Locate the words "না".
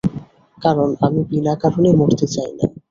2.57-2.65